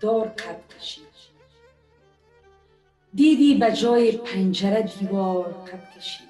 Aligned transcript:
دار 0.00 0.28
قد 0.28 0.68
کشید 0.68 1.06
دیدی 3.14 3.54
به 3.54 3.72
جای 3.72 4.12
پنجره 4.12 4.82
دیوار 4.82 5.52
قد 5.52 5.98
کشید 5.98 6.26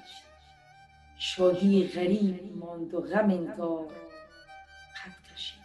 شادی 1.17 1.87
غریب 1.87 2.57
ماند 2.57 2.93
و 2.93 3.01
غم 3.01 3.29
انگار 3.29 3.85
قد 3.85 5.33
کشید 5.33 5.57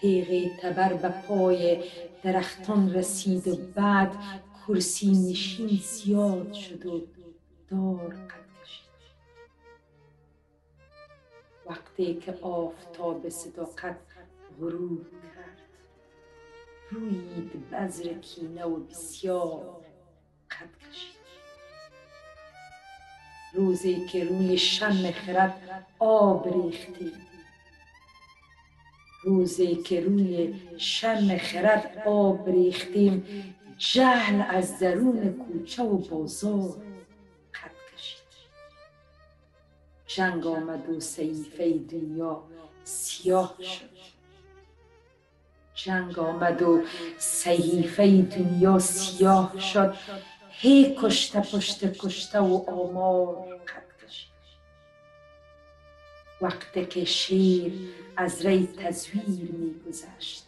تیغ 0.00 0.56
تبر 0.60 0.92
به 0.92 1.08
پای 1.08 1.84
درختان 2.22 2.94
رسید 2.94 3.48
و 3.48 3.56
بعد 3.56 4.12
کرسی 4.68 5.10
نشین 5.10 5.80
زیاد 5.82 6.52
شد 6.52 6.86
و 6.86 7.06
دار 7.70 8.08
قد 8.08 8.62
کشید 8.62 8.86
وقتی 11.66 12.14
که 12.14 12.38
آفتاب 12.42 13.28
صداقت 13.28 13.96
غروب 14.60 15.06
کرد 16.90 16.98
رویید 16.98 17.70
بذر 17.70 18.14
کینه 18.14 18.64
و 18.64 18.76
بسیار 18.76 19.84
قد 20.50 20.90
کشید. 20.90 21.16
روزی 23.54 24.06
که 24.06 24.24
روی 24.24 24.58
شم 24.58 25.10
خرد 25.10 25.86
آب 25.98 26.48
ریختی. 26.48 27.12
روزی 29.24 29.74
که 29.76 30.00
روی 30.00 30.54
شم 30.78 31.38
خرد 31.38 32.02
آب 32.06 32.48
ریختیم 32.48 33.24
جهل 33.78 34.42
از 34.48 34.78
درون 34.78 35.32
کوچه 35.32 35.82
و 35.82 35.98
بازار 35.98 36.82
قد 37.54 37.94
کشید. 37.94 38.26
جنگ 40.06 40.46
آمد 40.46 40.90
و 40.90 41.00
صحیفه 41.00 41.72
دنیا 41.72 42.42
سیاه 42.84 43.56
شد. 43.62 44.15
جنگ 45.76 46.18
آمد 46.18 46.62
و 46.62 46.82
صحیفه 47.18 48.22
دنیا 48.22 48.78
سیاه 48.78 49.60
شد. 49.60 49.94
هی 50.50 50.96
کشته 51.00 51.40
پشت 51.40 51.98
کشته 51.98 52.38
و 52.40 52.64
آمار 52.70 53.36
قد 53.56 54.06
کشید. 54.06 54.30
وقتی 56.40 56.86
که 56.86 57.04
شیر 57.04 57.72
از 58.16 58.46
ری 58.46 58.66
تزویر 58.66 59.50
می 59.52 59.74
گذشت. 59.86 60.46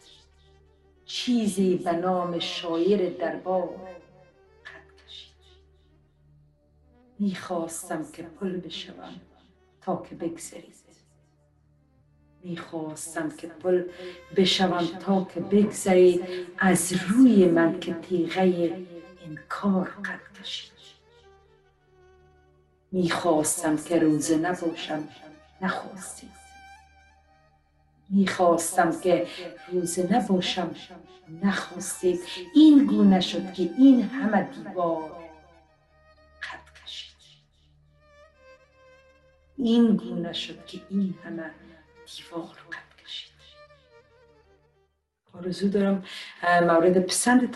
چیزی 1.04 1.76
به 1.76 1.92
نام 1.92 2.38
شاعر 2.38 3.10
دربار 3.18 3.68
قد 4.64 5.06
کشید. 5.06 5.34
می 7.18 7.34
خواستم 7.34 8.12
که 8.12 8.22
پل 8.22 8.56
بشوم 8.56 9.20
تا 9.80 10.06
که 10.10 10.14
بگذرید. 10.14 10.74
می 12.44 12.56
خواستم 12.56 13.30
که 13.30 13.46
پل 13.46 13.82
بشوم 14.36 14.86
تا 15.00 15.26
که 15.34 15.40
بگذرید 15.40 16.24
از 16.58 16.92
روی 16.92 17.44
من 17.44 17.80
که 17.80 17.94
تیغه 17.94 18.76
انکار 19.26 19.84
قد 19.84 20.42
کشید 20.42 20.72
می 22.92 23.10
خواستم 23.10 23.76
که 23.76 23.98
روزه 23.98 24.36
نباشم 24.36 25.08
نخواستید 25.60 26.30
می 28.10 28.26
خواستم 28.26 29.00
که 29.00 29.26
روزه 29.72 30.14
نباشم 30.14 30.70
نخواستید 31.42 32.20
این 32.54 32.86
گونه 32.86 33.20
شد 33.20 33.52
که 33.52 33.62
این 33.78 34.02
همه 34.02 34.42
دیوار 34.42 35.10
قد 36.42 36.82
کشید. 36.84 37.16
این 39.56 39.96
گونه 39.96 40.32
شد 40.32 40.66
که 40.66 40.80
این 40.90 41.14
همه 41.24 41.50
دیوار 42.16 42.58
قد 42.72 43.04
کشید. 43.04 43.32
آرزو 45.34 45.68
دارم 45.68 46.04
مورد 46.64 47.06
پسندتان 47.06 47.52